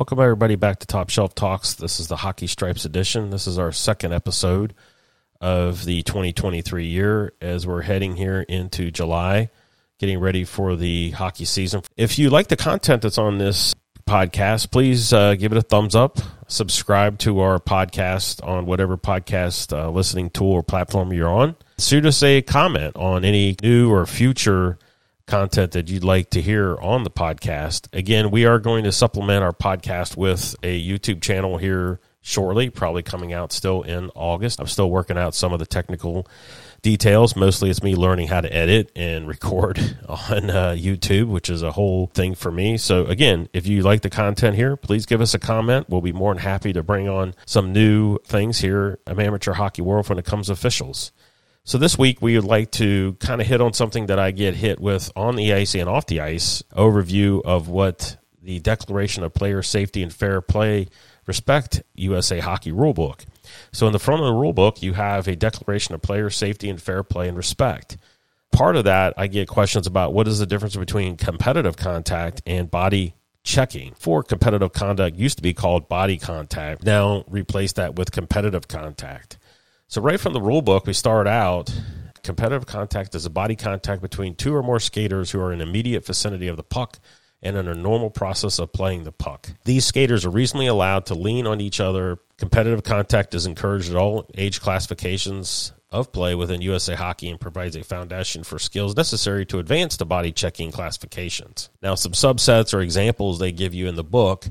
Welcome, 0.00 0.20
everybody, 0.20 0.56
back 0.56 0.78
to 0.78 0.86
Top 0.86 1.10
Shelf 1.10 1.34
Talks. 1.34 1.74
This 1.74 2.00
is 2.00 2.08
the 2.08 2.16
Hockey 2.16 2.46
Stripes 2.46 2.86
edition. 2.86 3.28
This 3.28 3.46
is 3.46 3.58
our 3.58 3.70
second 3.70 4.14
episode 4.14 4.72
of 5.42 5.84
the 5.84 6.02
2023 6.04 6.86
year 6.86 7.34
as 7.42 7.66
we're 7.66 7.82
heading 7.82 8.16
here 8.16 8.40
into 8.40 8.90
July, 8.90 9.50
getting 9.98 10.18
ready 10.18 10.44
for 10.44 10.74
the 10.74 11.10
hockey 11.10 11.44
season. 11.44 11.82
If 11.98 12.18
you 12.18 12.30
like 12.30 12.48
the 12.48 12.56
content 12.56 13.02
that's 13.02 13.18
on 13.18 13.36
this 13.36 13.74
podcast, 14.06 14.70
please 14.70 15.12
uh, 15.12 15.34
give 15.34 15.52
it 15.52 15.58
a 15.58 15.62
thumbs 15.62 15.94
up. 15.94 16.18
Subscribe 16.48 17.18
to 17.18 17.40
our 17.40 17.58
podcast 17.58 18.42
on 18.42 18.64
whatever 18.64 18.96
podcast 18.96 19.76
uh, 19.76 19.90
listening 19.90 20.30
tool 20.30 20.52
or 20.52 20.62
platform 20.62 21.12
you're 21.12 21.28
on. 21.28 21.56
Shoot 21.78 22.06
us 22.06 22.22
a 22.22 22.40
comment 22.40 22.96
on 22.96 23.26
any 23.26 23.54
new 23.62 23.92
or 23.92 24.06
future 24.06 24.78
content 25.30 25.72
that 25.72 25.88
you'd 25.88 26.04
like 26.04 26.30
to 26.30 26.42
hear 26.42 26.76
on 26.80 27.04
the 27.04 27.10
podcast. 27.10 27.86
Again, 27.96 28.32
we 28.32 28.44
are 28.44 28.58
going 28.58 28.82
to 28.84 28.90
supplement 28.90 29.44
our 29.44 29.52
podcast 29.52 30.16
with 30.16 30.56
a 30.64 30.84
YouTube 30.84 31.22
channel 31.22 31.56
here 31.56 32.00
shortly, 32.20 32.68
probably 32.68 33.04
coming 33.04 33.32
out 33.32 33.52
still 33.52 33.82
in 33.82 34.10
August. 34.16 34.60
I'm 34.60 34.66
still 34.66 34.90
working 34.90 35.16
out 35.16 35.34
some 35.34 35.52
of 35.52 35.60
the 35.60 35.66
technical 35.66 36.26
details. 36.82 37.36
Mostly 37.36 37.70
it's 37.70 37.82
me 37.82 37.94
learning 37.94 38.26
how 38.26 38.40
to 38.40 38.52
edit 38.52 38.90
and 38.96 39.28
record 39.28 39.78
on 40.08 40.50
uh, 40.50 40.74
YouTube, 40.76 41.28
which 41.28 41.48
is 41.48 41.62
a 41.62 41.70
whole 41.70 42.08
thing 42.08 42.34
for 42.34 42.50
me. 42.50 42.76
So, 42.76 43.04
again, 43.06 43.48
if 43.52 43.68
you 43.68 43.82
like 43.82 44.02
the 44.02 44.10
content 44.10 44.56
here, 44.56 44.76
please 44.76 45.06
give 45.06 45.20
us 45.20 45.32
a 45.32 45.38
comment. 45.38 45.88
We'll 45.88 46.00
be 46.00 46.12
more 46.12 46.34
than 46.34 46.42
happy 46.42 46.72
to 46.72 46.82
bring 46.82 47.08
on 47.08 47.34
some 47.46 47.72
new 47.72 48.18
things 48.24 48.58
here 48.58 48.98
in 49.06 49.20
amateur 49.20 49.52
hockey 49.52 49.82
world 49.82 50.08
when 50.08 50.18
it 50.18 50.24
comes 50.24 50.48
to 50.48 50.54
officials. 50.54 51.12
So 51.70 51.78
this 51.78 51.96
week 51.96 52.20
we 52.20 52.34
would 52.34 52.48
like 52.48 52.72
to 52.72 53.12
kind 53.20 53.40
of 53.40 53.46
hit 53.46 53.60
on 53.60 53.74
something 53.74 54.06
that 54.06 54.18
I 54.18 54.32
get 54.32 54.56
hit 54.56 54.80
with 54.80 55.08
on 55.14 55.36
the 55.36 55.54
ice 55.54 55.76
and 55.76 55.88
off 55.88 56.04
the 56.06 56.18
ice. 56.18 56.64
Overview 56.76 57.42
of 57.44 57.68
what 57.68 58.16
the 58.42 58.58
Declaration 58.58 59.22
of 59.22 59.34
Player 59.34 59.62
Safety 59.62 60.02
and 60.02 60.12
Fair 60.12 60.40
Play 60.40 60.88
Respect 61.28 61.84
USA 61.94 62.40
Hockey 62.40 62.72
Rulebook. 62.72 63.24
So 63.70 63.86
in 63.86 63.92
the 63.92 64.00
front 64.00 64.20
of 64.20 64.26
the 64.26 64.32
rulebook, 64.32 64.82
you 64.82 64.94
have 64.94 65.28
a 65.28 65.36
Declaration 65.36 65.94
of 65.94 66.02
Player 66.02 66.28
Safety 66.28 66.68
and 66.68 66.82
Fair 66.82 67.04
Play 67.04 67.28
and 67.28 67.36
Respect. 67.36 67.98
Part 68.50 68.74
of 68.74 68.82
that, 68.82 69.14
I 69.16 69.28
get 69.28 69.46
questions 69.46 69.86
about 69.86 70.12
what 70.12 70.26
is 70.26 70.40
the 70.40 70.46
difference 70.46 70.74
between 70.74 71.16
competitive 71.16 71.76
contact 71.76 72.42
and 72.46 72.68
body 72.68 73.14
checking. 73.44 73.94
For 73.94 74.24
competitive 74.24 74.72
conduct 74.72 75.16
used 75.16 75.36
to 75.36 75.42
be 75.44 75.54
called 75.54 75.88
body 75.88 76.18
contact. 76.18 76.82
Now 76.82 77.22
replace 77.28 77.74
that 77.74 77.94
with 77.94 78.10
competitive 78.10 78.66
contact. 78.66 79.38
So, 79.90 80.00
right 80.00 80.20
from 80.20 80.34
the 80.34 80.40
rule 80.40 80.62
book, 80.62 80.86
we 80.86 80.92
start 80.92 81.26
out 81.26 81.74
competitive 82.22 82.64
contact 82.64 83.12
is 83.16 83.26
a 83.26 83.30
body 83.30 83.56
contact 83.56 84.00
between 84.00 84.36
two 84.36 84.54
or 84.54 84.62
more 84.62 84.78
skaters 84.78 85.32
who 85.32 85.40
are 85.40 85.52
in 85.52 85.60
immediate 85.60 86.06
vicinity 86.06 86.46
of 86.46 86.56
the 86.56 86.62
puck 86.62 87.00
and 87.42 87.56
in 87.56 87.66
a 87.66 87.74
normal 87.74 88.08
process 88.08 88.60
of 88.60 88.72
playing 88.72 89.02
the 89.02 89.10
puck. 89.10 89.50
These 89.64 89.84
skaters 89.84 90.24
are 90.24 90.30
reasonably 90.30 90.68
allowed 90.68 91.06
to 91.06 91.16
lean 91.16 91.44
on 91.44 91.60
each 91.60 91.80
other. 91.80 92.18
Competitive 92.38 92.84
contact 92.84 93.34
is 93.34 93.46
encouraged 93.46 93.90
at 93.90 93.96
all 93.96 94.30
age 94.38 94.60
classifications 94.60 95.72
of 95.90 96.12
play 96.12 96.36
within 96.36 96.60
USA 96.60 96.94
Hockey 96.94 97.28
and 97.28 97.40
provides 97.40 97.74
a 97.74 97.82
foundation 97.82 98.44
for 98.44 98.60
skills 98.60 98.94
necessary 98.94 99.44
to 99.46 99.58
advance 99.58 99.96
to 99.96 100.04
body 100.04 100.30
checking 100.30 100.70
classifications. 100.70 101.68
Now, 101.82 101.96
some 101.96 102.12
subsets 102.12 102.72
or 102.72 102.80
examples 102.80 103.40
they 103.40 103.50
give 103.50 103.74
you 103.74 103.88
in 103.88 103.96
the 103.96 104.04
book 104.04 104.46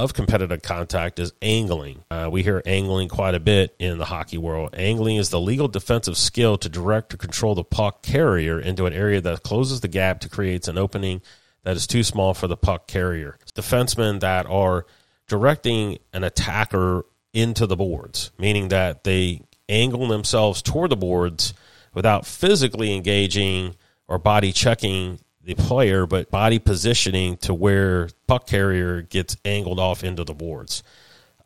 of 0.00 0.14
competitive 0.14 0.62
contact 0.62 1.18
is 1.18 1.32
angling. 1.42 2.02
Uh, 2.10 2.28
we 2.32 2.42
hear 2.42 2.62
angling 2.64 3.08
quite 3.08 3.34
a 3.34 3.40
bit 3.40 3.74
in 3.78 3.98
the 3.98 4.06
hockey 4.06 4.38
world. 4.38 4.70
Angling 4.72 5.16
is 5.16 5.30
the 5.30 5.40
legal 5.40 5.68
defensive 5.68 6.16
skill 6.16 6.56
to 6.58 6.68
direct 6.68 7.12
or 7.12 7.16
control 7.18 7.54
the 7.54 7.64
puck 7.64 8.02
carrier 8.02 8.58
into 8.58 8.86
an 8.86 8.92
area 8.92 9.20
that 9.20 9.42
closes 9.42 9.80
the 9.80 9.88
gap 9.88 10.20
to 10.20 10.28
create 10.28 10.66
an 10.68 10.78
opening 10.78 11.20
that 11.64 11.76
is 11.76 11.86
too 11.86 12.02
small 12.02 12.32
for 12.32 12.46
the 12.46 12.56
puck 12.56 12.86
carrier. 12.86 13.38
Defensemen 13.54 14.20
that 14.20 14.46
are 14.46 14.86
directing 15.28 15.98
an 16.12 16.24
attacker 16.24 17.04
into 17.32 17.66
the 17.66 17.76
boards, 17.76 18.32
meaning 18.38 18.68
that 18.68 19.04
they 19.04 19.42
angle 19.68 20.08
themselves 20.08 20.62
toward 20.62 20.90
the 20.90 20.96
boards 20.96 21.54
without 21.94 22.26
physically 22.26 22.94
engaging 22.94 23.76
or 24.08 24.18
body 24.18 24.52
checking 24.52 25.20
the 25.42 25.54
player, 25.54 26.06
but 26.06 26.30
body 26.30 26.58
positioning 26.58 27.36
to 27.38 27.54
where 27.54 28.08
puck 28.26 28.46
carrier 28.46 29.02
gets 29.02 29.36
angled 29.44 29.80
off 29.80 30.04
into 30.04 30.24
the 30.24 30.34
boards. 30.34 30.82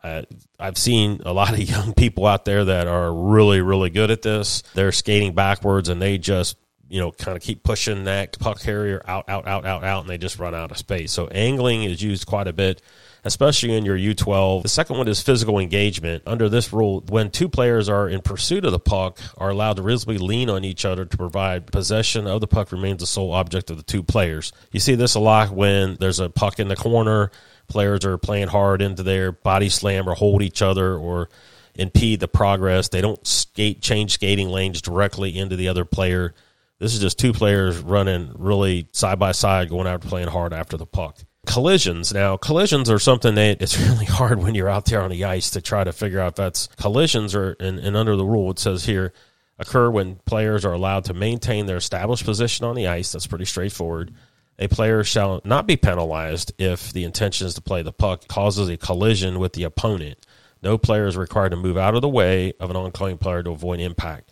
Uh, 0.02 0.22
I've 0.58 0.76
seen 0.76 1.22
a 1.24 1.32
lot 1.32 1.54
of 1.54 1.60
young 1.68 1.94
people 1.94 2.26
out 2.26 2.44
there 2.44 2.64
that 2.64 2.86
are 2.86 3.12
really, 3.12 3.60
really 3.60 3.90
good 3.90 4.10
at 4.10 4.22
this. 4.22 4.62
They're 4.74 4.92
skating 4.92 5.34
backwards 5.34 5.88
and 5.88 6.00
they 6.02 6.18
just, 6.18 6.56
you 6.88 7.00
know, 7.00 7.12
kind 7.12 7.36
of 7.36 7.42
keep 7.42 7.62
pushing 7.62 8.04
that 8.04 8.38
puck 8.38 8.60
carrier 8.60 9.02
out, 9.06 9.28
out, 9.28 9.46
out, 9.46 9.64
out, 9.64 9.84
out, 9.84 10.00
and 10.00 10.10
they 10.10 10.18
just 10.18 10.38
run 10.38 10.54
out 10.54 10.70
of 10.70 10.78
space. 10.78 11.12
So 11.12 11.28
angling 11.28 11.84
is 11.84 12.02
used 12.02 12.26
quite 12.26 12.46
a 12.46 12.52
bit 12.52 12.82
especially 13.24 13.74
in 13.74 13.84
your 13.84 13.96
U12. 13.96 14.62
The 14.62 14.68
second 14.68 14.98
one 14.98 15.08
is 15.08 15.22
physical 15.22 15.58
engagement. 15.58 16.22
Under 16.26 16.48
this 16.48 16.72
rule, 16.72 17.02
when 17.08 17.30
two 17.30 17.48
players 17.48 17.88
are 17.88 18.08
in 18.08 18.20
pursuit 18.20 18.64
of 18.64 18.72
the 18.72 18.78
puck, 18.78 19.18
are 19.38 19.50
allowed 19.50 19.76
to 19.76 19.82
reasonably 19.82 20.18
lean 20.18 20.50
on 20.50 20.64
each 20.64 20.84
other 20.84 21.04
to 21.04 21.16
provide 21.16 21.66
possession 21.66 22.26
of 22.26 22.40
the 22.40 22.46
puck 22.46 22.70
remains 22.70 23.00
the 23.00 23.06
sole 23.06 23.32
object 23.32 23.70
of 23.70 23.78
the 23.78 23.82
two 23.82 24.02
players. 24.02 24.52
You 24.70 24.80
see 24.80 24.94
this 24.94 25.14
a 25.14 25.20
lot 25.20 25.50
when 25.50 25.96
there's 25.96 26.20
a 26.20 26.28
puck 26.28 26.60
in 26.60 26.68
the 26.68 26.76
corner, 26.76 27.30
players 27.66 28.04
are 28.04 28.18
playing 28.18 28.48
hard 28.48 28.82
into 28.82 29.02
their 29.02 29.32
body 29.32 29.70
slam 29.70 30.08
or 30.08 30.14
hold 30.14 30.42
each 30.42 30.60
other 30.60 30.94
or 30.94 31.30
impede 31.74 32.20
the 32.20 32.28
progress. 32.28 32.88
They 32.88 33.00
don't 33.00 33.26
skate 33.26 33.80
change 33.80 34.12
skating 34.12 34.48
lanes 34.48 34.82
directly 34.82 35.36
into 35.36 35.56
the 35.56 35.68
other 35.68 35.84
player. 35.84 36.34
This 36.78 36.94
is 36.94 37.00
just 37.00 37.18
two 37.18 37.32
players 37.32 37.78
running 37.78 38.32
really 38.36 38.88
side 38.92 39.18
by 39.18 39.32
side, 39.32 39.68
going 39.68 39.86
after 39.86 40.08
playing 40.08 40.28
hard 40.28 40.52
after 40.52 40.76
the 40.76 40.86
puck 40.86 41.18
collisions. 41.46 42.12
Now, 42.12 42.36
collisions 42.36 42.90
are 42.90 42.98
something 42.98 43.34
that 43.34 43.60
it's 43.60 43.78
really 43.88 44.06
hard 44.06 44.42
when 44.42 44.54
you're 44.54 44.68
out 44.68 44.86
there 44.86 45.02
on 45.02 45.10
the 45.10 45.24
ice 45.24 45.50
to 45.50 45.60
try 45.60 45.84
to 45.84 45.92
figure 45.92 46.20
out 46.20 46.36
that's 46.36 46.68
collisions 46.78 47.34
or 47.34 47.56
and, 47.60 47.78
and 47.78 47.96
under 47.96 48.16
the 48.16 48.24
rule 48.24 48.50
it 48.50 48.58
says 48.58 48.84
here 48.84 49.12
occur 49.58 49.90
when 49.90 50.16
players 50.24 50.64
are 50.64 50.72
allowed 50.72 51.04
to 51.04 51.14
maintain 51.14 51.66
their 51.66 51.76
established 51.76 52.24
position 52.24 52.66
on 52.66 52.74
the 52.74 52.88
ice. 52.88 53.12
That's 53.12 53.26
pretty 53.26 53.44
straightforward. 53.44 54.14
A 54.58 54.68
player 54.68 55.02
shall 55.02 55.40
not 55.44 55.66
be 55.66 55.76
penalized 55.76 56.52
if 56.58 56.92
the 56.92 57.04
intention 57.04 57.46
is 57.46 57.54
to 57.54 57.60
play 57.60 57.82
the 57.82 57.92
puck 57.92 58.26
causes 58.28 58.68
a 58.68 58.76
collision 58.76 59.38
with 59.38 59.52
the 59.52 59.64
opponent. 59.64 60.26
No 60.62 60.78
player 60.78 61.06
is 61.06 61.16
required 61.16 61.50
to 61.50 61.56
move 61.56 61.76
out 61.76 61.94
of 61.94 62.02
the 62.02 62.08
way 62.08 62.52
of 62.58 62.70
an 62.70 62.76
oncoming 62.76 63.18
player 63.18 63.42
to 63.42 63.50
avoid 63.50 63.80
impact. 63.80 64.30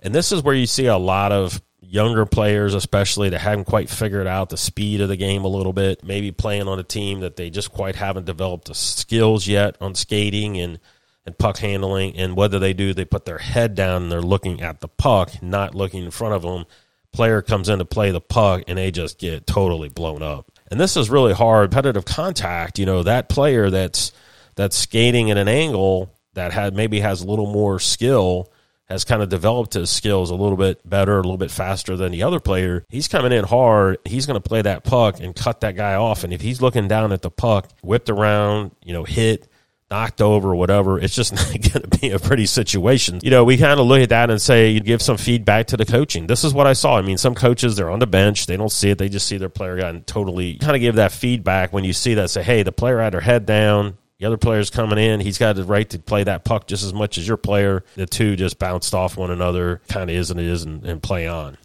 And 0.00 0.14
this 0.14 0.32
is 0.32 0.42
where 0.42 0.54
you 0.54 0.66
see 0.66 0.86
a 0.86 0.96
lot 0.98 1.32
of 1.32 1.62
younger 1.92 2.24
players, 2.24 2.72
especially 2.72 3.28
that 3.28 3.40
haven't 3.40 3.66
quite 3.66 3.90
figured 3.90 4.26
out 4.26 4.48
the 4.48 4.56
speed 4.56 5.02
of 5.02 5.10
the 5.10 5.16
game 5.16 5.44
a 5.44 5.48
little 5.48 5.74
bit, 5.74 6.02
maybe 6.02 6.32
playing 6.32 6.66
on 6.66 6.78
a 6.78 6.82
team 6.82 7.20
that 7.20 7.36
they 7.36 7.50
just 7.50 7.70
quite 7.70 7.96
haven't 7.96 8.24
developed 8.24 8.68
the 8.68 8.74
skills 8.74 9.46
yet 9.46 9.76
on 9.78 9.94
skating 9.94 10.58
and, 10.58 10.78
and 11.26 11.36
puck 11.36 11.58
handling. 11.58 12.16
And 12.16 12.34
whether 12.34 12.58
they 12.58 12.72
do, 12.72 12.94
they 12.94 13.04
put 13.04 13.26
their 13.26 13.36
head 13.36 13.74
down 13.74 14.04
and 14.04 14.12
they're 14.12 14.22
looking 14.22 14.62
at 14.62 14.80
the 14.80 14.88
puck, 14.88 15.42
not 15.42 15.74
looking 15.74 16.02
in 16.02 16.10
front 16.10 16.34
of 16.34 16.40
them. 16.40 16.64
Player 17.12 17.42
comes 17.42 17.68
in 17.68 17.78
to 17.78 17.84
play 17.84 18.10
the 18.10 18.22
puck 18.22 18.62
and 18.66 18.78
they 18.78 18.90
just 18.90 19.18
get 19.18 19.46
totally 19.46 19.90
blown 19.90 20.22
up. 20.22 20.50
And 20.70 20.80
this 20.80 20.96
is 20.96 21.10
really 21.10 21.34
hard. 21.34 21.72
Competitive 21.72 22.06
contact, 22.06 22.78
you 22.78 22.86
know, 22.86 23.02
that 23.02 23.28
player 23.28 23.68
that's 23.68 24.12
that's 24.54 24.76
skating 24.78 25.30
at 25.30 25.36
an 25.36 25.48
angle 25.48 26.10
that 26.32 26.52
had 26.52 26.74
maybe 26.74 27.00
has 27.00 27.20
a 27.20 27.26
little 27.26 27.52
more 27.52 27.78
skill 27.78 28.50
has 28.88 29.04
kind 29.04 29.22
of 29.22 29.28
developed 29.28 29.74
his 29.74 29.90
skills 29.90 30.30
a 30.30 30.34
little 30.34 30.56
bit 30.56 30.88
better, 30.88 31.14
a 31.14 31.22
little 31.22 31.38
bit 31.38 31.50
faster 31.50 31.96
than 31.96 32.12
the 32.12 32.22
other 32.22 32.40
player. 32.40 32.84
He's 32.88 33.08
coming 33.08 33.32
in 33.32 33.44
hard. 33.44 33.98
He's 34.04 34.26
going 34.26 34.40
to 34.40 34.48
play 34.48 34.62
that 34.62 34.84
puck 34.84 35.20
and 35.20 35.34
cut 35.34 35.60
that 35.60 35.76
guy 35.76 35.94
off. 35.94 36.24
And 36.24 36.32
if 36.32 36.40
he's 36.40 36.60
looking 36.60 36.88
down 36.88 37.12
at 37.12 37.22
the 37.22 37.30
puck, 37.30 37.68
whipped 37.82 38.10
around, 38.10 38.72
you 38.84 38.92
know, 38.92 39.04
hit, 39.04 39.48
knocked 39.90 40.20
over, 40.20 40.54
whatever, 40.54 40.98
it's 40.98 41.14
just 41.14 41.32
not 41.34 41.46
going 41.48 41.88
to 41.88 41.98
be 42.00 42.10
a 42.10 42.18
pretty 42.18 42.46
situation. 42.46 43.20
You 43.22 43.30
know, 43.30 43.44
we 43.44 43.56
kind 43.56 43.78
of 43.78 43.86
look 43.86 44.02
at 44.02 44.08
that 44.10 44.30
and 44.30 44.40
say, 44.40 44.70
you 44.70 44.80
give 44.80 45.00
some 45.00 45.16
feedback 45.16 45.68
to 45.68 45.76
the 45.76 45.86
coaching. 45.86 46.26
This 46.26 46.44
is 46.44 46.52
what 46.52 46.66
I 46.66 46.72
saw. 46.72 46.98
I 46.98 47.02
mean, 47.02 47.18
some 47.18 47.34
coaches, 47.34 47.76
they're 47.76 47.90
on 47.90 47.98
the 47.98 48.06
bench. 48.06 48.46
They 48.46 48.56
don't 48.56 48.72
see 48.72 48.90
it. 48.90 48.98
They 48.98 49.08
just 49.08 49.26
see 49.26 49.38
their 49.38 49.48
player 49.48 49.76
gotten 49.76 50.02
totally 50.04 50.56
kind 50.58 50.74
of 50.74 50.80
give 50.80 50.96
that 50.96 51.12
feedback 51.12 51.72
when 51.72 51.84
you 51.84 51.92
see 51.92 52.14
that. 52.14 52.30
Say, 52.30 52.42
hey, 52.42 52.62
the 52.62 52.72
player 52.72 53.00
had 53.00 53.14
her 53.14 53.20
head 53.20 53.46
down 53.46 53.96
the 54.22 54.28
other 54.28 54.36
player's 54.36 54.70
coming 54.70 54.98
in. 54.98 55.18
He's 55.18 55.36
got 55.36 55.56
the 55.56 55.64
right 55.64 55.90
to 55.90 55.98
play 55.98 56.22
that 56.22 56.44
puck 56.44 56.68
just 56.68 56.84
as 56.84 56.94
much 56.94 57.18
as 57.18 57.26
your 57.26 57.36
player. 57.36 57.82
The 57.96 58.06
two 58.06 58.36
just 58.36 58.56
bounced 58.56 58.94
off 58.94 59.16
one 59.16 59.32
another, 59.32 59.82
kind 59.88 60.08
of 60.08 60.14
is 60.14 60.30
and 60.30 60.38
is, 60.38 60.62
and, 60.62 60.84
and 60.84 61.02
play 61.02 61.26
on. 61.26 61.58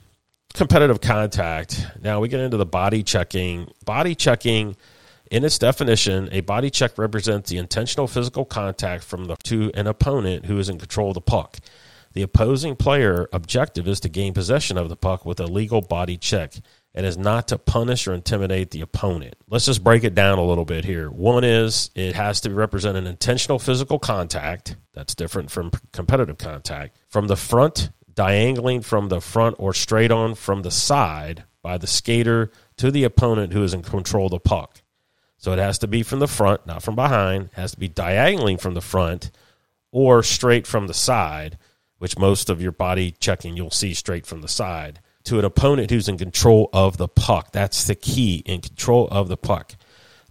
Competitive 0.55 0.99
contact. 0.99 1.85
Now 2.01 2.19
we 2.19 2.29
get 2.29 2.39
into 2.39 2.57
the 2.57 2.65
body 2.65 3.03
checking. 3.03 3.71
Body 3.85 4.15
checking, 4.15 4.75
in 5.29 5.45
its 5.45 5.59
definition, 5.59 6.29
a 6.31 6.41
body 6.41 6.71
check 6.71 6.97
represents 6.97 7.51
the 7.51 7.59
intentional 7.59 8.07
physical 8.07 8.43
contact 8.43 9.03
from 9.03 9.25
the 9.25 9.35
to 9.43 9.69
an 9.75 9.85
opponent 9.85 10.47
who 10.47 10.57
is 10.57 10.67
in 10.67 10.79
control 10.79 11.09
of 11.09 11.13
the 11.13 11.21
puck. 11.21 11.57
The 12.13 12.23
opposing 12.23 12.75
player 12.75 13.29
objective 13.31 13.87
is 13.87 13.99
to 13.99 14.09
gain 14.09 14.33
possession 14.33 14.79
of 14.79 14.89
the 14.89 14.95
puck 14.95 15.27
with 15.27 15.39
a 15.39 15.45
legal 15.45 15.81
body 15.81 16.17
check 16.17 16.55
and 16.97 17.05
is 17.05 17.15
not 17.15 17.47
to 17.47 17.59
punish 17.59 18.07
or 18.07 18.13
intimidate 18.15 18.71
the 18.71 18.81
opponent. 18.81 19.35
Let's 19.47 19.67
just 19.67 19.83
break 19.83 20.03
it 20.03 20.15
down 20.15 20.39
a 20.39 20.43
little 20.43 20.65
bit 20.65 20.83
here. 20.83 21.11
One 21.11 21.43
is 21.43 21.91
it 21.93 22.15
has 22.15 22.41
to 22.41 22.49
represent 22.49 22.97
an 22.97 23.05
intentional 23.05 23.59
physical 23.59 23.99
contact. 23.99 24.77
That's 24.95 25.13
different 25.13 25.51
from 25.51 25.69
competitive 25.93 26.39
contact. 26.39 26.97
From 27.07 27.27
the 27.27 27.35
front, 27.35 27.91
diangling 28.15 28.81
from 28.81 29.09
the 29.09 29.21
front 29.21 29.57
or 29.59 29.75
straight 29.75 30.09
on 30.09 30.33
from 30.33 30.63
the 30.63 30.71
side 30.71 31.43
by 31.61 31.77
the 31.77 31.85
skater 31.85 32.51
to 32.77 32.89
the 32.89 33.03
opponent 33.03 33.53
who 33.53 33.61
is 33.61 33.75
in 33.75 33.83
control 33.83 34.25
of 34.25 34.31
the 34.31 34.39
puck. 34.39 34.81
So 35.37 35.53
it 35.53 35.59
has 35.59 35.77
to 35.79 35.87
be 35.87 36.01
from 36.01 36.17
the 36.17 36.27
front, 36.27 36.65
not 36.65 36.81
from 36.81 36.95
behind. 36.95 37.51
It 37.55 37.59
has 37.59 37.73
to 37.73 37.79
be 37.79 37.87
diagonally 37.87 38.57
from 38.57 38.73
the 38.73 38.81
front 38.81 39.29
or 39.91 40.23
straight 40.23 40.65
from 40.65 40.87
the 40.87 40.95
side, 40.95 41.59
which 41.99 42.17
most 42.17 42.49
of 42.49 42.59
your 42.59 42.71
body 42.71 43.11
checking 43.19 43.55
you'll 43.55 43.69
see 43.69 43.93
straight 43.93 44.25
from 44.25 44.41
the 44.41 44.47
side 44.47 44.99
to 45.27 45.39
an 45.39 45.45
opponent 45.45 45.91
who's 45.91 46.07
in 46.07 46.17
control 46.17 46.69
of 46.73 46.97
the 46.97 47.07
puck. 47.07 47.51
That's 47.51 47.85
the 47.85 47.95
key 47.95 48.43
in 48.45 48.61
control 48.61 49.07
of 49.09 49.27
the 49.27 49.37
puck. 49.37 49.75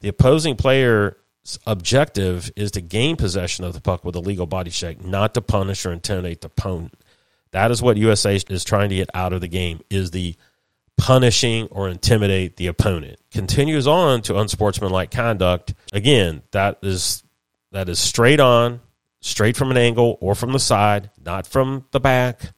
The 0.01 0.09
opposing 0.09 0.57
player's 0.57 1.15
objective 1.67 2.51
is 2.57 2.71
to 2.73 2.81
gain 2.81 3.17
possession 3.17 3.65
of 3.65 3.75
the 3.75 3.81
puck 3.81 4.05
with 4.05 4.17
a 4.17 4.21
legal 4.21 4.47
body 4.47 4.71
check, 4.71 5.05
not 5.05 5.35
to 5.35 5.41
punish 5.41 5.85
or 5.87 5.93
intimidate 5.93 6.41
the 6.41 6.49
opponent. 6.49 6.95
That 7.53 7.71
is 7.71 7.83
what 7.83 7.97
USA 7.97 8.37
is 8.37 8.65
trying 8.65 8.89
to 8.91 8.97
get 8.97 9.11
out 9.15 9.33
of 9.33 9.41
the 9.41 9.49
game 9.49 9.81
is 9.89 10.11
the 10.11 10.35
punishing 10.97 11.69
or 11.71 11.89
intimidate 11.89 12.57
the 12.57 12.67
opponent. 12.67 13.19
Continues 13.31 13.87
on 13.87 14.23
to 14.23 14.39
unsportsmanlike 14.39 15.11
conduct. 15.11 15.75
Again, 15.93 16.43
that 16.53 16.79
is 16.83 17.23
that 17.73 17.89
is 17.89 17.99
straight 17.99 18.41
on, 18.41 18.81
straight 19.21 19.57
from 19.57 19.71
an 19.71 19.77
angle 19.77 20.17
or 20.21 20.35
from 20.35 20.53
the 20.53 20.59
side, 20.59 21.11
not 21.25 21.47
from 21.47 21.85
the 21.91 22.01
back, 22.01 22.53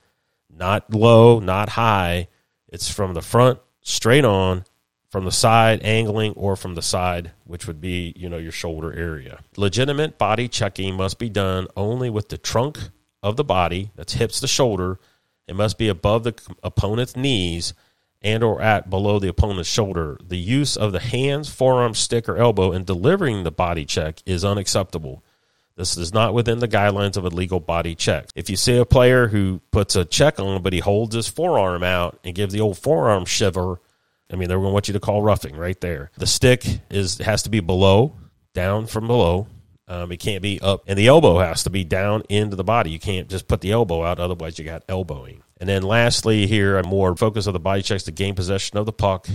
not 0.58 0.93
low, 0.93 1.40
not 1.40 1.70
high. 1.70 2.28
It's 2.69 2.90
from 2.90 3.14
the 3.14 3.22
front, 3.22 3.60
straight 3.82 4.25
on, 4.25 4.64
from 5.10 5.25
the 5.25 5.32
side, 5.32 5.81
angling, 5.82 6.32
or 6.34 6.56
from 6.56 6.75
the 6.75 6.82
side, 6.82 7.32
which 7.44 7.66
would 7.66 7.81
be, 7.81 8.12
you 8.16 8.28
know, 8.28 8.37
your 8.37 8.52
shoulder 8.52 8.93
area. 8.93 9.40
Legitimate 9.56 10.19
body 10.19 10.49
checking 10.49 10.94
must 10.94 11.19
be 11.19 11.31
done 11.31 11.66
only 11.76 12.10
with 12.10 12.28
the 12.28 12.38
trunk 12.38 12.78
of 13.22 13.37
the 13.37 13.44
body, 13.44 13.90
that's 13.96 14.14
hips 14.14 14.40
to 14.40 14.46
shoulder. 14.46 14.99
It 15.46 15.56
must 15.56 15.78
be 15.78 15.88
above 15.88 16.25
the 16.25 16.34
opponent's 16.62 17.16
knees 17.16 17.72
and 18.20 18.43
or 18.43 18.61
at 18.61 18.90
below 18.90 19.19
the 19.19 19.28
opponent's 19.28 19.70
shoulder. 19.70 20.19
The 20.22 20.37
use 20.37 20.76
of 20.76 20.93
the 20.93 21.00
hands, 21.00 21.49
forearm, 21.49 21.94
stick, 21.94 22.28
or 22.28 22.37
elbow 22.37 22.72
in 22.72 22.84
delivering 22.84 23.44
the 23.44 23.50
body 23.50 23.84
check 23.84 24.22
is 24.26 24.44
unacceptable. 24.44 25.22
This 25.78 25.96
is 25.96 26.12
not 26.12 26.34
within 26.34 26.58
the 26.58 26.66
guidelines 26.66 27.16
of 27.16 27.25
a 27.25 27.28
legal 27.28 27.60
body 27.60 27.94
check. 27.94 28.26
If 28.34 28.50
you 28.50 28.56
see 28.56 28.76
a 28.76 28.84
player 28.84 29.28
who 29.28 29.60
puts 29.70 29.94
a 29.94 30.04
check 30.04 30.40
on, 30.40 30.56
him, 30.56 30.62
but 30.62 30.72
he 30.72 30.80
holds 30.80 31.14
his 31.14 31.28
forearm 31.28 31.84
out 31.84 32.19
and 32.25 32.34
gives 32.34 32.52
the 32.52 32.60
old 32.60 32.78
forearm 32.78 33.25
shiver, 33.26 33.80
I 34.28 34.34
mean, 34.34 34.48
they're 34.48 34.58
going 34.58 34.70
to 34.70 34.72
want 34.72 34.88
you 34.88 34.94
to 34.94 35.00
call 35.00 35.22
roughing 35.22 35.54
right 35.54 35.80
there. 35.80 36.10
The 36.19 36.26
stick 36.26 36.66
is 36.90 37.19
has 37.19 37.44
to 37.44 37.50
be 37.50 37.60
below, 37.60 38.16
down 38.54 38.86
from 38.86 39.06
below. 39.06 39.46
Um, 39.86 40.10
it 40.10 40.19
can't 40.19 40.42
be 40.42 40.60
up, 40.60 40.82
and 40.88 40.98
the 40.98 41.06
elbow 41.06 41.38
has 41.38 41.62
to 41.62 41.70
be 41.70 41.84
down 41.84 42.25
into 42.28 42.56
the 42.56 42.64
body. 42.64 42.90
You 42.90 42.98
can't 42.98 43.28
just 43.28 43.46
put 43.46 43.60
the 43.60 43.70
elbow 43.70 44.04
out, 44.04 44.19
otherwise 44.19 44.58
you 44.58 44.64
got 44.64 44.82
elbowing. 44.88 45.44
And 45.60 45.69
then 45.69 45.84
lastly, 45.84 46.48
here, 46.48 46.76
a 46.76 46.86
more 46.86 47.14
focus 47.14 47.46
of 47.46 47.52
the 47.52 47.60
body 47.60 47.82
checks 47.82 48.02
to 48.02 48.10
gain 48.10 48.34
possession 48.34 48.78
of 48.78 48.84
the 48.84 48.92
puck 48.92 49.28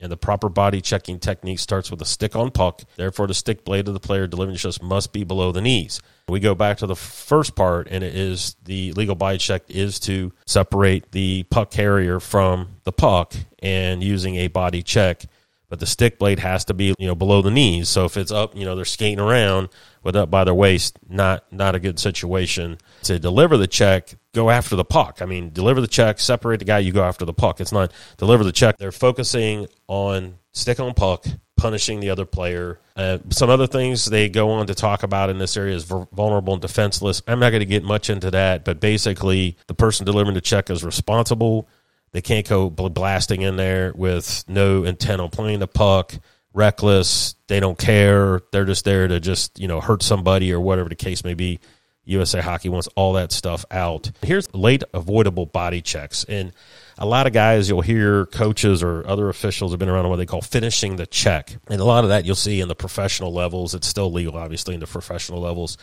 and 0.00 0.12
the 0.12 0.16
proper 0.16 0.48
body 0.48 0.80
checking 0.80 1.18
technique 1.18 1.58
starts 1.58 1.90
with 1.90 2.02
a 2.02 2.04
stick 2.04 2.36
on 2.36 2.50
puck. 2.50 2.82
Therefore, 2.96 3.26
the 3.26 3.34
stick 3.34 3.64
blade 3.64 3.88
of 3.88 3.94
the 3.94 4.00
player 4.00 4.26
delivering 4.26 4.56
just 4.56 4.82
must 4.82 5.12
be 5.12 5.24
below 5.24 5.52
the 5.52 5.60
knees. 5.60 6.00
We 6.28 6.40
go 6.40 6.54
back 6.54 6.78
to 6.78 6.86
the 6.86 6.96
first 6.96 7.54
part, 7.54 7.88
and 7.90 8.02
it 8.02 8.14
is 8.14 8.56
the 8.64 8.92
legal 8.92 9.14
body 9.14 9.38
check 9.38 9.62
is 9.68 10.00
to 10.00 10.32
separate 10.46 11.12
the 11.12 11.44
puck 11.44 11.70
carrier 11.70 12.20
from 12.20 12.76
the 12.84 12.92
puck 12.92 13.34
and 13.60 14.02
using 14.02 14.36
a 14.36 14.48
body 14.48 14.82
check. 14.82 15.24
But 15.68 15.80
the 15.80 15.86
stick 15.86 16.18
blade 16.18 16.38
has 16.38 16.64
to 16.66 16.74
be, 16.74 16.94
you 16.98 17.06
know, 17.06 17.14
below 17.14 17.42
the 17.42 17.50
knees. 17.50 17.88
So 17.88 18.04
if 18.04 18.16
it's 18.16 18.30
up, 18.30 18.56
you 18.56 18.64
know, 18.64 18.76
they're 18.76 18.84
skating 18.84 19.18
around 19.18 19.68
with 20.02 20.14
up 20.14 20.30
by 20.30 20.44
their 20.44 20.54
waist, 20.54 20.98
not 21.08 21.44
not 21.52 21.74
a 21.74 21.80
good 21.80 21.98
situation 21.98 22.78
to 23.02 23.18
deliver 23.18 23.56
the 23.56 23.66
check 23.66 24.14
go 24.32 24.50
after 24.50 24.76
the 24.76 24.84
puck. 24.84 25.18
I 25.20 25.26
mean, 25.26 25.50
deliver 25.52 25.80
the 25.80 25.88
check, 25.88 26.20
separate 26.20 26.58
the 26.58 26.64
guy, 26.64 26.78
you 26.78 26.92
go 26.92 27.02
after 27.02 27.24
the 27.24 27.32
puck. 27.32 27.60
It's 27.60 27.72
not 27.72 27.90
deliver 28.16 28.44
the 28.44 28.52
check. 28.52 28.76
They're 28.76 28.92
focusing 28.92 29.66
on 29.88 30.38
stick 30.52 30.78
on 30.78 30.94
puck, 30.94 31.26
punishing 31.56 32.00
the 32.00 32.10
other 32.10 32.24
player. 32.24 32.78
Uh, 32.94 33.18
some 33.30 33.50
other 33.50 33.66
things 33.66 34.06
they 34.06 34.28
go 34.28 34.50
on 34.50 34.66
to 34.68 34.74
talk 34.74 35.02
about 35.02 35.30
in 35.30 35.38
this 35.38 35.56
area 35.56 35.74
is 35.74 35.84
vulnerable 35.84 36.52
and 36.52 36.62
defenseless. 36.62 37.22
I'm 37.26 37.40
not 37.40 37.50
going 37.50 37.60
to 37.60 37.66
get 37.66 37.82
much 37.82 38.08
into 38.08 38.30
that, 38.30 38.64
but 38.64 38.80
basically, 38.80 39.56
the 39.66 39.74
person 39.74 40.06
delivering 40.06 40.34
the 40.34 40.40
check 40.40 40.70
is 40.70 40.84
responsible. 40.84 41.68
They 42.12 42.22
can't 42.22 42.48
go 42.48 42.70
blasting 42.70 43.42
in 43.42 43.56
there 43.56 43.92
with 43.94 44.44
no 44.48 44.84
intent 44.84 45.20
on 45.20 45.30
playing 45.30 45.58
the 45.58 45.66
puck 45.66 46.14
reckless. 46.56 47.36
They 47.46 47.60
don't 47.60 47.78
care. 47.78 48.40
They're 48.50 48.64
just 48.64 48.84
there 48.84 49.06
to 49.06 49.20
just, 49.20 49.60
you 49.60 49.68
know, 49.68 49.80
hurt 49.80 50.02
somebody 50.02 50.52
or 50.52 50.60
whatever 50.60 50.88
the 50.88 50.96
case 50.96 51.22
may 51.22 51.34
be. 51.34 51.60
USA 52.08 52.40
Hockey 52.40 52.68
wants 52.68 52.88
all 52.94 53.14
that 53.14 53.32
stuff 53.32 53.64
out. 53.70 54.10
Here's 54.22 54.52
late 54.54 54.84
avoidable 54.94 55.44
body 55.44 55.82
checks. 55.82 56.24
And 56.24 56.52
a 56.96 57.04
lot 57.04 57.26
of 57.26 57.32
guys 57.32 57.68
you'll 57.68 57.80
hear 57.82 58.26
coaches 58.26 58.82
or 58.82 59.06
other 59.06 59.28
officials 59.28 59.72
have 59.72 59.80
been 59.80 59.88
around 59.88 60.08
what 60.08 60.16
they 60.16 60.26
call 60.26 60.40
finishing 60.40 60.96
the 60.96 61.06
check. 61.06 61.56
And 61.68 61.80
a 61.80 61.84
lot 61.84 62.04
of 62.04 62.10
that 62.10 62.24
you'll 62.24 62.36
see 62.36 62.60
in 62.60 62.68
the 62.68 62.76
professional 62.76 63.32
levels. 63.32 63.74
It's 63.74 63.88
still 63.88 64.10
legal, 64.10 64.36
obviously, 64.36 64.74
in 64.74 64.80
the 64.80 64.86
professional 64.86 65.40
levels. 65.40 65.78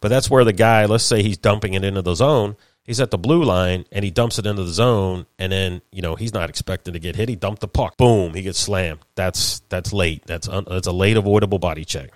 But 0.00 0.08
that's 0.08 0.30
where 0.30 0.44
the 0.44 0.54
guy, 0.54 0.86
let's 0.86 1.04
say 1.04 1.22
he's 1.22 1.38
dumping 1.38 1.74
it 1.74 1.84
into 1.84 2.02
the 2.02 2.14
zone. 2.14 2.56
He's 2.86 3.00
at 3.00 3.10
the 3.10 3.18
blue 3.18 3.42
line 3.42 3.84
and 3.90 4.04
he 4.04 4.10
dumps 4.10 4.38
it 4.38 4.46
into 4.46 4.62
the 4.62 4.70
zone, 4.70 5.26
and 5.38 5.50
then 5.50 5.82
you 5.90 6.02
know 6.02 6.14
he's 6.14 6.32
not 6.32 6.48
expecting 6.48 6.94
to 6.94 7.00
get 7.00 7.16
hit. 7.16 7.28
He 7.28 7.36
dumped 7.36 7.60
the 7.60 7.68
puck, 7.68 7.96
boom, 7.96 8.34
he 8.34 8.42
gets 8.42 8.58
slammed. 8.58 9.00
That's 9.16 9.60
that's 9.68 9.92
late. 9.92 10.24
That's 10.26 10.48
un, 10.48 10.64
that's 10.68 10.86
a 10.86 10.92
late 10.92 11.16
avoidable 11.16 11.58
body 11.58 11.84
check. 11.84 12.10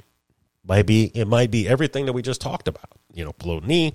Might 0.65 0.87
be 0.87 1.11
it 1.15 1.27
might 1.27 1.51
be 1.51 1.69
everything 1.69 2.07
that 2.07 2.13
we 2.13 2.23
just 2.23 2.41
talked 2.41 2.69
about. 2.69 2.91
You 3.13 3.25
know, 3.25 3.33
below 3.33 3.59
knee, 3.59 3.95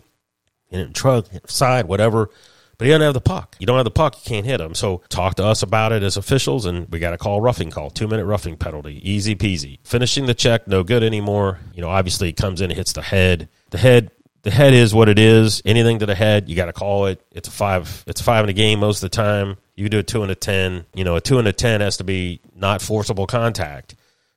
in 0.70 0.94
truck, 0.94 1.28
side, 1.48 1.88
whatever. 1.88 2.30
But 2.78 2.86
he 2.86 2.92
doesn't 2.92 3.06
have 3.06 3.14
the 3.14 3.22
puck. 3.22 3.56
You 3.60 3.66
don't 3.66 3.78
have 3.78 3.86
the 3.86 3.92
puck, 3.92 4.16
you 4.18 4.22
can't 4.30 4.46
hit 4.46 4.60
him. 4.60 4.76
So 4.76 5.02
talk 5.10 5.36
to 5.36 5.46
us 5.46 5.64
about 5.64 5.94
it 5.94 6.04
as 6.04 6.18
officials, 6.18 6.66
and 6.66 6.90
we 6.92 7.00
got 7.00 7.12
to 7.12 7.18
call 7.18 7.40
roughing 7.40 7.72
call, 7.72 7.90
two 7.90 8.08
minute 8.08 8.26
roughing 8.26 8.58
penalty, 8.58 9.00
easy 9.10 9.36
peasy. 9.36 9.80
Finishing 9.84 10.26
the 10.26 10.34
check, 10.34 10.68
no 10.68 10.84
good 10.84 11.04
anymore. 11.04 11.60
You 11.74 11.82
know, 11.82 11.90
obviously 11.90 12.30
it 12.30 12.38
comes 12.38 12.62
in, 12.62 12.72
it 12.72 12.78
hits 12.78 12.94
the 12.94 13.02
head. 13.02 13.48
The 13.70 13.78
head, 13.78 14.12
the 14.46 14.52
head 14.52 14.74
is 14.74 14.94
what 14.94 15.10
it 15.10 15.18
is. 15.18 15.60
Anything 15.66 16.00
to 16.00 16.06
the 16.06 16.14
head, 16.14 16.48
you 16.48 16.56
got 16.56 16.68
to 16.68 16.74
call 16.74 17.08
it. 17.08 17.20
It's 17.32 17.48
a 17.48 17.52
five. 17.52 18.04
It's 18.06 18.22
a 18.22 18.24
five 18.24 18.44
in 18.44 18.50
a 18.50 18.54
game 18.54 18.80
most 18.80 18.98
of 18.98 19.10
the 19.10 19.16
time. 19.16 19.58
You 19.76 19.90
do 19.90 20.00
a 20.00 20.04
two 20.04 20.22
and 20.22 20.32
a 20.32 20.36
ten. 20.36 20.86
You 20.94 21.04
know, 21.04 21.16
a 21.16 21.22
two 21.22 21.40
and 21.40 21.48
a 21.48 21.52
ten 21.52 21.82
has 21.82 21.98
to 21.98 22.04
be 22.04 22.42
not 22.56 22.80
forcible 22.82 23.26
contact. 23.26 23.96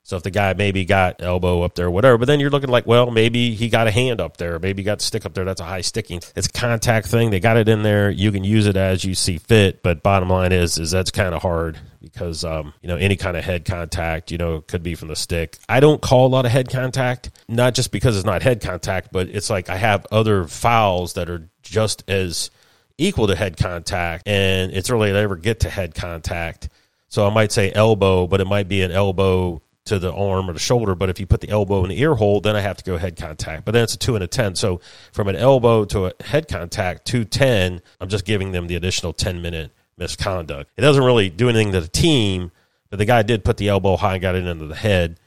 So 0.09 0.17
if 0.17 0.23
the 0.23 0.31
guy 0.31 0.55
maybe 0.55 0.87
got 0.87 1.21
elbow 1.21 1.61
up 1.61 1.75
there, 1.75 1.91
whatever, 1.91 2.17
but 2.17 2.25
then 2.25 2.41
you're 2.41 2.49
looking 2.49 2.71
like, 2.71 2.87
well, 2.87 3.11
maybe 3.11 3.55
he 3.55 3.69
got 3.69 3.87
a 3.87 3.91
hand 3.91 4.23
up 4.23 4.39
there, 4.39 4.59
maybe 4.59 4.81
he 4.81 4.85
got 4.87 5.03
stick 5.03 5.27
up 5.27 5.35
there. 5.35 5.45
That's 5.45 5.61
a 5.61 5.65
high 5.65 5.83
sticking. 5.83 6.23
It's 6.35 6.47
a 6.47 6.51
contact 6.51 7.09
thing. 7.09 7.29
They 7.29 7.41
got 7.41 7.59
it 7.59 7.69
in 7.69 7.83
there. 7.83 8.09
You 8.09 8.33
can 8.33 8.43
use 8.43 8.67
it 8.67 8.79
as 8.79 9.05
you 9.05 9.15
see 9.15 9.37
fit. 9.37 9.83
But 9.83 10.03
bottom 10.03 10.31
line 10.31 10.53
is, 10.53 10.79
is 10.79 10.93
that's 10.93 11.11
kind 11.11 11.35
of 11.35 11.43
hard 11.43 11.79
because 12.01 12.43
um, 12.43 12.73
you 12.81 12.89
know 12.89 12.97
any 12.97 13.17
kind 13.17 13.37
of 13.37 13.45
head 13.45 13.67
contact, 13.67 14.31
you 14.31 14.39
know, 14.39 14.63
could 14.63 14.83
be 14.83 14.95
from 14.95 15.09
the 15.09 15.15
stick. 15.15 15.59
I 15.69 15.79
don't 15.79 16.01
call 16.01 16.27
a 16.27 16.33
lot 16.33 16.47
of 16.47 16.53
head 16.53 16.71
contact, 16.71 17.29
not 17.47 17.75
just 17.75 17.93
because 17.93 18.17
it's 18.17 18.25
not 18.25 18.41
head 18.41 18.63
contact, 18.63 19.13
but 19.13 19.29
it's 19.29 19.51
like 19.51 19.69
I 19.69 19.77
have 19.77 20.07
other 20.11 20.47
fouls 20.47 21.13
that 21.15 21.29
are 21.29 21.51
just 21.61 22.09
as 22.09 22.51
equal 22.97 23.27
to 23.27 23.37
head 23.37 23.59
contact, 23.59 24.27
and 24.27 24.73
it's 24.73 24.89
really 24.89 25.13
they 25.13 25.23
ever 25.23 25.37
get 25.37 25.61
to 25.61 25.69
head 25.69 25.95
contact. 25.95 26.71
So 27.09 27.27
I 27.27 27.31
might 27.31 27.53
say 27.53 27.71
elbow, 27.71 28.27
but 28.27 28.41
it 28.41 28.47
might 28.47 28.69
be 28.69 28.81
an 28.81 28.91
elbow 28.91 29.61
to 29.89 29.99
the 29.99 30.13
arm 30.13 30.49
or 30.49 30.53
the 30.53 30.59
shoulder. 30.59 30.95
But 30.95 31.11
if 31.11 31.21
you 31.21 31.27
put 31.27 31.41
the 31.41 31.49
elbow 31.49 31.83
in 31.83 31.91
the 31.91 32.01
ear 32.01 32.15
hole, 32.15 32.41
then 32.41 32.57
I 32.57 32.61
have 32.61 32.77
to 32.79 32.85
go 32.85 32.97
head 32.97 33.17
contact. 33.17 33.65
But 33.65 33.73
then 33.73 33.85
it's 33.85 33.95
a 33.95 33.99
two 33.99 34.15
and 34.15 34.25
a 34.25 34.27
10. 34.27 34.55
So 34.55 34.81
from 35.13 35.29
an 35.29 35.37
elbow 35.37 35.85
to 35.87 36.07
a 36.07 36.13
head 36.23 36.49
contact 36.49 37.07
to 37.07 37.25
10, 37.25 37.81
I'm 38.01 38.09
just 38.09 38.25
giving 38.25 38.53
them 38.53 38.67
the 38.67 38.77
additional 38.77 39.13
10 39.13 39.43
minute 39.43 39.73
misconduct. 39.97 40.71
It 40.77 40.83
doesn't 40.83 41.03
really 41.03 41.29
do 41.29 41.49
anything 41.49 41.73
to 41.73 41.81
the 41.81 41.89
team, 41.89 42.51
but 42.91 42.99
the 42.99 43.05
guy 43.05 43.23
did 43.23 43.45
put 43.45 43.57
the 43.57 43.69
elbow 43.69 43.97
high 43.97 44.15
and 44.15 44.23
got 44.23 44.35
it 44.35 44.47
into 44.47 44.67
the 44.67 44.77
head. 44.77 45.19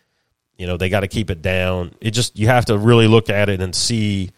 You 0.58 0.68
know, 0.68 0.78
they 0.78 0.90
got 0.90 1.02
to 1.02 1.08
keep 1.08 1.30
it 1.30 1.42
down. 1.42 1.96
It 2.02 2.12
just, 2.12 2.38
you 2.38 2.48
have 2.48 2.66
to 2.66 2.78
really 2.78 3.08
look 3.08 3.30
at 3.30 3.50
it 3.50 3.62
and 3.62 3.76
see 3.76 4.32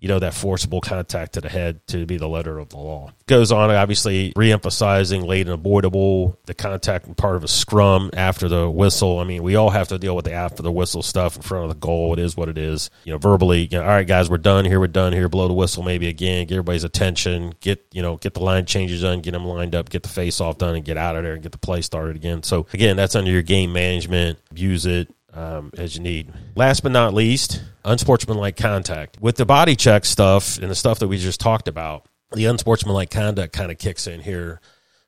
you 0.00 0.08
know, 0.08 0.18
that 0.18 0.34
forcible 0.34 0.80
contact 0.80 1.32
to 1.32 1.40
the 1.40 1.48
head 1.48 1.84
to 1.88 2.06
be 2.06 2.16
the 2.16 2.28
letter 2.28 2.58
of 2.58 2.68
the 2.68 2.76
law. 2.76 3.12
Goes 3.26 3.50
on, 3.50 3.70
obviously, 3.70 4.32
reemphasizing 4.34 5.26
late 5.26 5.46
and 5.46 5.54
avoidable, 5.54 6.38
the 6.46 6.54
contact 6.54 7.16
part 7.16 7.36
of 7.36 7.44
a 7.44 7.48
scrum 7.48 8.10
after 8.12 8.48
the 8.48 8.70
whistle. 8.70 9.18
I 9.18 9.24
mean, 9.24 9.42
we 9.42 9.56
all 9.56 9.70
have 9.70 9.88
to 9.88 9.98
deal 9.98 10.14
with 10.14 10.24
the 10.24 10.32
after 10.32 10.62
the 10.62 10.70
whistle 10.70 11.02
stuff 11.02 11.36
in 11.36 11.42
front 11.42 11.64
of 11.64 11.70
the 11.70 11.80
goal. 11.80 12.12
It 12.12 12.20
is 12.20 12.36
what 12.36 12.48
it 12.48 12.58
is. 12.58 12.90
You 13.04 13.12
know, 13.12 13.18
verbally, 13.18 13.68
you 13.70 13.78
know, 13.78 13.82
all 13.82 13.88
right, 13.88 14.06
guys, 14.06 14.30
we're 14.30 14.38
done 14.38 14.64
here. 14.64 14.78
We're 14.78 14.86
done 14.86 15.12
here. 15.12 15.28
Blow 15.28 15.48
the 15.48 15.54
whistle 15.54 15.82
maybe 15.82 16.08
again. 16.08 16.46
Get 16.46 16.54
everybody's 16.54 16.84
attention. 16.84 17.54
Get, 17.60 17.84
you 17.92 18.02
know, 18.02 18.16
get 18.16 18.34
the 18.34 18.40
line 18.40 18.66
changes 18.66 19.02
done. 19.02 19.20
Get 19.20 19.32
them 19.32 19.46
lined 19.46 19.74
up. 19.74 19.90
Get 19.90 20.04
the 20.04 20.08
face 20.08 20.40
off 20.40 20.58
done 20.58 20.76
and 20.76 20.84
get 20.84 20.96
out 20.96 21.16
of 21.16 21.24
there 21.24 21.34
and 21.34 21.42
get 21.42 21.52
the 21.52 21.58
play 21.58 21.82
started 21.82 22.14
again. 22.14 22.44
So, 22.44 22.66
again, 22.72 22.96
that's 22.96 23.16
under 23.16 23.30
your 23.30 23.42
game 23.42 23.72
management. 23.72 24.38
Use 24.54 24.86
it 24.86 25.12
um, 25.32 25.70
as 25.76 25.96
you 25.96 26.02
need. 26.02 26.32
Last 26.54 26.82
but 26.82 26.92
not 26.92 27.14
least, 27.14 27.62
unsportsmanlike 27.84 28.56
contact. 28.56 29.20
With 29.20 29.36
the 29.36 29.46
body 29.46 29.76
check 29.76 30.04
stuff 30.04 30.58
and 30.58 30.70
the 30.70 30.74
stuff 30.74 30.98
that 31.00 31.08
we 31.08 31.18
just 31.18 31.40
talked 31.40 31.68
about, 31.68 32.06
the 32.32 32.46
unsportsmanlike 32.46 33.10
conduct 33.10 33.52
kind 33.52 33.70
of 33.70 33.78
kicks 33.78 34.06
in 34.06 34.20
here. 34.20 34.60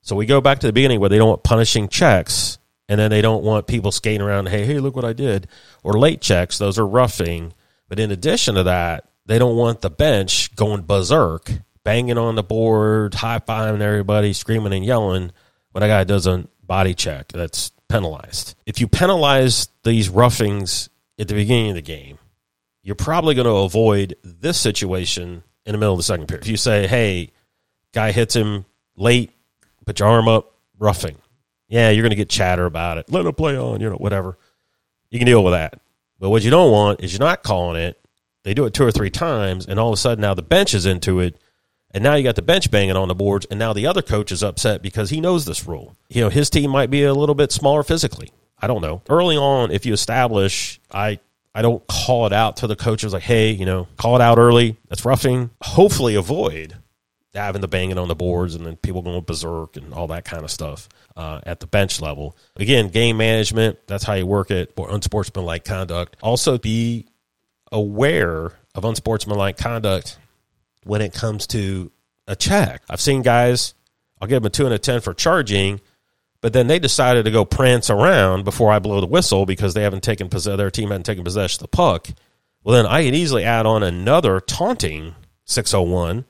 So 0.02 0.16
we 0.16 0.26
go 0.26 0.40
back 0.40 0.60
to 0.60 0.66
the 0.66 0.72
beginning 0.72 1.00
where 1.00 1.08
they 1.08 1.18
don't 1.18 1.28
want 1.28 1.42
punishing 1.42 1.88
checks 1.88 2.58
and 2.88 2.98
then 2.98 3.10
they 3.10 3.22
don't 3.22 3.44
want 3.44 3.66
people 3.66 3.92
skating 3.92 4.22
around, 4.22 4.48
hey, 4.48 4.64
hey, 4.64 4.80
look 4.80 4.96
what 4.96 5.04
I 5.04 5.12
did. 5.12 5.46
Or 5.82 5.98
late 5.98 6.20
checks, 6.20 6.58
those 6.58 6.78
are 6.78 6.86
roughing. 6.86 7.52
But 7.88 8.00
in 8.00 8.10
addition 8.10 8.54
to 8.56 8.64
that, 8.64 9.08
they 9.26 9.38
don't 9.38 9.56
want 9.56 9.80
the 9.80 9.90
bench 9.90 10.54
going 10.56 10.82
berserk, 10.82 11.52
banging 11.84 12.18
on 12.18 12.34
the 12.34 12.42
board, 12.42 13.14
high 13.14 13.38
fiving 13.38 13.80
everybody, 13.80 14.32
screaming 14.32 14.72
and 14.72 14.84
yelling 14.84 15.32
when 15.72 15.84
a 15.84 15.88
guy 15.88 16.04
does 16.04 16.26
a 16.26 16.48
body 16.64 16.94
check. 16.94 17.28
That's 17.28 17.70
penalized. 17.90 18.54
If 18.66 18.80
you 18.80 18.88
penalize 18.88 19.68
these 19.84 20.08
roughings 20.08 20.88
at 21.18 21.28
the 21.28 21.34
beginning 21.34 21.70
of 21.70 21.74
the 21.74 21.82
game, 21.82 22.18
you're 22.82 22.94
probably 22.94 23.34
going 23.34 23.46
to 23.46 23.56
avoid 23.56 24.16
this 24.22 24.58
situation 24.58 25.42
in 25.66 25.72
the 25.72 25.78
middle 25.78 25.92
of 25.92 25.98
the 25.98 26.04
second 26.04 26.26
period. 26.26 26.44
If 26.44 26.50
you 26.50 26.56
say, 26.56 26.86
hey, 26.86 27.32
guy 27.92 28.12
hits 28.12 28.34
him 28.34 28.64
late, 28.96 29.30
put 29.84 29.98
your 29.98 30.08
arm 30.08 30.28
up, 30.28 30.54
roughing. 30.78 31.16
Yeah, 31.68 31.90
you're 31.90 32.02
going 32.02 32.10
to 32.10 32.16
get 32.16 32.30
chatter 32.30 32.64
about 32.64 32.98
it. 32.98 33.10
Let 33.10 33.26
him 33.26 33.34
play 33.34 33.56
on, 33.56 33.80
you 33.80 33.90
know, 33.90 33.96
whatever. 33.96 34.38
You 35.10 35.18
can 35.18 35.26
deal 35.26 35.44
with 35.44 35.52
that. 35.52 35.80
But 36.18 36.30
what 36.30 36.42
you 36.42 36.50
don't 36.50 36.72
want 36.72 37.02
is 37.02 37.12
you're 37.12 37.20
not 37.20 37.42
calling 37.42 37.80
it. 37.80 38.00
They 38.44 38.54
do 38.54 38.64
it 38.64 38.72
two 38.72 38.84
or 38.84 38.92
three 38.92 39.10
times, 39.10 39.66
and 39.66 39.78
all 39.78 39.88
of 39.88 39.94
a 39.94 39.96
sudden 39.98 40.22
now 40.22 40.34
the 40.34 40.42
bench 40.42 40.72
is 40.72 40.86
into 40.86 41.20
it 41.20 41.36
and 41.92 42.04
now 42.04 42.14
you 42.14 42.22
got 42.22 42.36
the 42.36 42.42
bench 42.42 42.70
banging 42.70 42.96
on 42.96 43.08
the 43.08 43.14
boards, 43.14 43.46
and 43.50 43.58
now 43.58 43.72
the 43.72 43.86
other 43.86 44.02
coach 44.02 44.30
is 44.30 44.42
upset 44.42 44.82
because 44.82 45.10
he 45.10 45.20
knows 45.20 45.44
this 45.44 45.66
rule. 45.66 45.96
You 46.08 46.22
know, 46.22 46.28
his 46.28 46.50
team 46.50 46.70
might 46.70 46.90
be 46.90 47.04
a 47.04 47.14
little 47.14 47.34
bit 47.34 47.52
smaller 47.52 47.82
physically. 47.82 48.30
I 48.58 48.66
don't 48.66 48.82
know. 48.82 49.02
Early 49.08 49.36
on, 49.36 49.70
if 49.70 49.86
you 49.86 49.92
establish, 49.92 50.80
I 50.90 51.18
I 51.54 51.62
don't 51.62 51.84
call 51.88 52.26
it 52.26 52.32
out 52.32 52.58
to 52.58 52.66
the 52.66 52.76
coaches 52.76 53.12
like, 53.12 53.22
hey, 53.22 53.50
you 53.50 53.66
know, 53.66 53.88
call 53.96 54.14
it 54.16 54.22
out 54.22 54.38
early. 54.38 54.76
That's 54.88 55.04
roughing. 55.04 55.50
Hopefully, 55.62 56.14
avoid 56.14 56.76
having 57.34 57.60
the 57.60 57.68
banging 57.68 57.98
on 57.98 58.08
the 58.08 58.14
boards 58.14 58.54
and 58.54 58.66
then 58.66 58.76
people 58.76 59.02
going 59.02 59.20
berserk 59.22 59.76
and 59.76 59.94
all 59.94 60.08
that 60.08 60.24
kind 60.24 60.42
of 60.42 60.50
stuff 60.50 60.88
uh, 61.16 61.40
at 61.44 61.60
the 61.60 61.66
bench 61.66 62.00
level. 62.00 62.36
Again, 62.56 62.88
game 62.88 63.16
management. 63.16 63.78
That's 63.86 64.04
how 64.04 64.14
you 64.14 64.26
work 64.26 64.50
it. 64.50 64.72
Or 64.76 64.90
unsportsmanlike 64.90 65.64
conduct. 65.64 66.16
Also, 66.22 66.58
be 66.58 67.06
aware 67.70 68.52
of 68.74 68.84
unsportsmanlike 68.84 69.56
conduct 69.56 70.18
when 70.84 71.02
it 71.02 71.12
comes 71.12 71.46
to 71.48 71.90
a 72.26 72.36
check. 72.36 72.82
I've 72.88 73.00
seen 73.00 73.22
guys, 73.22 73.74
I'll 74.20 74.28
give 74.28 74.42
them 74.42 74.46
a 74.46 74.50
two 74.50 74.64
and 74.64 74.74
a 74.74 74.78
10 74.78 75.00
for 75.00 75.14
charging, 75.14 75.80
but 76.40 76.52
then 76.52 76.66
they 76.66 76.78
decided 76.78 77.24
to 77.24 77.30
go 77.30 77.44
prance 77.44 77.90
around 77.90 78.44
before 78.44 78.72
I 78.72 78.78
blow 78.78 79.00
the 79.00 79.06
whistle 79.06 79.46
because 79.46 79.74
they 79.74 79.82
haven't 79.82 80.02
taken 80.02 80.28
possession, 80.28 80.58
their 80.58 80.70
team 80.70 80.90
hadn't 80.90 81.04
taken 81.04 81.24
possession 81.24 81.58
of 81.58 81.70
the 81.70 81.76
puck. 81.76 82.08
Well, 82.62 82.76
then 82.76 82.86
I 82.86 83.04
could 83.04 83.14
easily 83.14 83.44
add 83.44 83.66
on 83.66 83.82
another 83.82 84.40
taunting 84.40 85.14
601. 85.44 86.24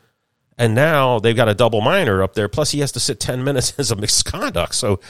And 0.58 0.74
now 0.74 1.18
they've 1.18 1.36
got 1.36 1.48
a 1.48 1.54
double 1.54 1.80
minor 1.80 2.22
up 2.22 2.34
there. 2.34 2.48
Plus, 2.48 2.70
he 2.72 2.80
has 2.80 2.92
to 2.92 3.00
sit 3.00 3.18
10 3.18 3.42
minutes 3.44 3.72
as 3.78 3.90
a 3.90 3.96
misconduct. 3.96 4.74
So, 4.74 5.00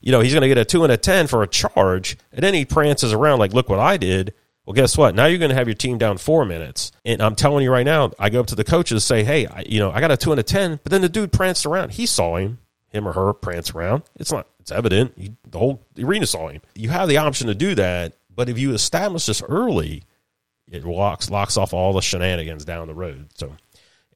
you 0.00 0.12
know, 0.12 0.20
he's 0.20 0.32
going 0.32 0.42
to 0.42 0.48
get 0.48 0.58
a 0.58 0.64
two 0.64 0.84
and 0.84 0.92
a 0.92 0.96
10 0.96 1.26
for 1.26 1.42
a 1.42 1.48
charge. 1.48 2.16
And 2.32 2.42
then 2.42 2.54
he 2.54 2.64
prances 2.64 3.12
around 3.12 3.38
like, 3.38 3.52
look 3.52 3.68
what 3.68 3.80
I 3.80 3.96
did. 3.96 4.34
Well, 4.68 4.74
guess 4.74 4.98
what? 4.98 5.14
Now 5.14 5.24
you're 5.24 5.38
going 5.38 5.48
to 5.48 5.54
have 5.54 5.66
your 5.66 5.74
team 5.74 5.96
down 5.96 6.18
four 6.18 6.44
minutes. 6.44 6.92
And 7.02 7.22
I'm 7.22 7.34
telling 7.34 7.64
you 7.64 7.72
right 7.72 7.86
now, 7.86 8.12
I 8.18 8.28
go 8.28 8.40
up 8.40 8.48
to 8.48 8.54
the 8.54 8.64
coaches 8.64 8.96
and 8.96 9.02
say, 9.02 9.24
hey, 9.24 9.46
I, 9.46 9.64
you 9.66 9.78
know, 9.78 9.90
I 9.90 10.00
got 10.00 10.10
a 10.10 10.16
two 10.18 10.30
and 10.30 10.38
a 10.38 10.42
10, 10.42 10.80
but 10.82 10.92
then 10.92 11.00
the 11.00 11.08
dude 11.08 11.32
pranced 11.32 11.64
around. 11.64 11.92
He 11.92 12.04
saw 12.04 12.36
him, 12.36 12.58
him 12.90 13.08
or 13.08 13.14
her 13.14 13.32
prance 13.32 13.70
around. 13.70 14.02
It's 14.16 14.30
not, 14.30 14.46
it's 14.60 14.70
evident. 14.70 15.14
He, 15.16 15.32
the 15.48 15.58
whole 15.58 15.82
arena 15.98 16.26
saw 16.26 16.48
him. 16.48 16.60
You 16.74 16.90
have 16.90 17.08
the 17.08 17.16
option 17.16 17.46
to 17.46 17.54
do 17.54 17.76
that. 17.76 18.18
But 18.28 18.50
if 18.50 18.58
you 18.58 18.74
establish 18.74 19.24
this 19.24 19.42
early, 19.42 20.02
it 20.70 20.84
locks, 20.84 21.30
locks 21.30 21.56
off 21.56 21.72
all 21.72 21.94
the 21.94 22.02
shenanigans 22.02 22.66
down 22.66 22.88
the 22.88 22.94
road. 22.94 23.30
So, 23.36 23.56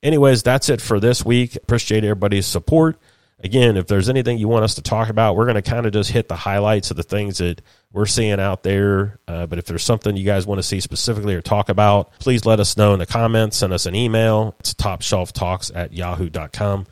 anyways, 0.03 0.43
that's 0.43 0.69
it 0.69 0.83
for 0.83 1.01
this 1.01 1.25
week. 1.25 1.57
Appreciate 1.57 2.05
everybody's 2.05 2.45
support 2.45 2.99
again, 3.43 3.77
if 3.77 3.87
there's 3.87 4.09
anything 4.09 4.39
you 4.39 4.49
want 4.49 4.65
us 4.65 4.77
to 4.77 4.83
talk 4.83 5.09
about, 5.09 5.37
we're 5.37 5.45
going 5.45 5.61
to 5.61 5.63
kind 5.63 5.87
of 5.87 5.93
just 5.93 6.11
hit 6.11 6.29
the 6.29 6.37
highlights 6.37 6.91
of 6.91 6.97
the 6.97 7.03
things 7.03 7.39
that 7.39 7.61
we're 7.93 8.07
seeing 8.07 8.41
out 8.41 8.63
there. 8.63 9.19
Uh, 9.29 9.47
but 9.47 9.59
if 9.59 9.67
there's 9.67 9.83
something 9.83 10.17
you 10.17 10.25
guys 10.25 10.47
want 10.47 10.59
to 10.59 10.63
see 10.63 10.81
specifically 10.81 11.35
or 11.35 11.43
talk 11.43 11.69
about, 11.69 12.13
please 12.19 12.45
let 12.45 12.61
us 12.61 12.77
know 12.77 12.93
in 12.93 12.99
the 12.99 13.07
comments. 13.07 13.59
Send 13.59 13.73
us 13.73 13.87
an 13.87 13.95
email. 13.95 14.55
It's 14.61 14.75
topshelftalks 14.75 15.71
at 15.75 15.93
yahoo.com. 15.93 16.87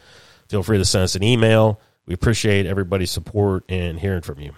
Feel 0.49 0.63
free 0.63 0.79
to 0.79 0.85
send 0.85 1.05
us 1.05 1.15
an 1.15 1.23
email. 1.23 1.81
We 2.07 2.15
appreciate 2.15 2.67
everybody's 2.67 3.11
support 3.11 3.65
and 3.69 3.99
hearing 3.99 4.23
from 4.23 4.41
you. 4.41 4.53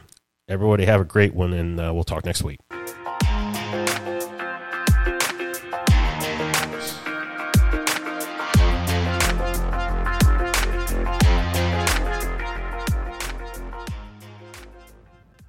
Everybody 0.48 0.86
have 0.86 1.00
a 1.00 1.04
great 1.04 1.34
one, 1.34 1.52
and 1.52 1.78
uh, 1.78 1.92
we'll 1.94 2.04
talk 2.04 2.24
next 2.24 2.42
week. 2.42 2.58